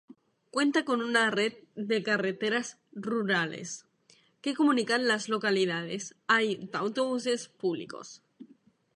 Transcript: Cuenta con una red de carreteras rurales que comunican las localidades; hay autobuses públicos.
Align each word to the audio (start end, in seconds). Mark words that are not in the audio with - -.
Cuenta 0.49 0.83
con 0.83 1.03
una 1.03 1.29
red 1.29 1.53
de 1.75 2.01
carreteras 2.01 2.79
rurales 2.91 3.85
que 4.41 4.55
comunican 4.55 5.07
las 5.07 5.29
localidades; 5.29 6.15
hay 6.25 6.71
autobuses 6.73 7.49
públicos. 7.49 8.23